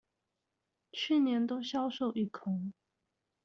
[0.91, 2.73] 去年都銷售一空